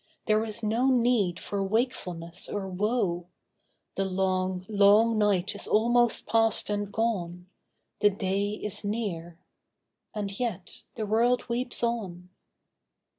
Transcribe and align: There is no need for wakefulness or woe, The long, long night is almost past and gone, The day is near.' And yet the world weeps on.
There 0.25 0.43
is 0.43 0.63
no 0.63 0.87
need 0.87 1.39
for 1.39 1.63
wakefulness 1.63 2.49
or 2.49 2.67
woe, 2.67 3.27
The 3.93 4.03
long, 4.05 4.65
long 4.67 5.15
night 5.19 5.53
is 5.53 5.67
almost 5.67 6.25
past 6.25 6.71
and 6.71 6.91
gone, 6.91 7.45
The 7.99 8.09
day 8.09 8.53
is 8.53 8.83
near.' 8.83 9.37
And 10.15 10.39
yet 10.39 10.81
the 10.95 11.05
world 11.05 11.47
weeps 11.49 11.83
on. 11.83 12.29